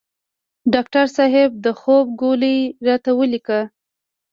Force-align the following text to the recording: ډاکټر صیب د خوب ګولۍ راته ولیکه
ډاکټر 0.73 1.05
صیب 1.17 1.51
د 1.65 1.67
خوب 1.79 2.05
ګولۍ 2.21 2.59
راته 2.87 3.11
ولیکه 3.19 3.59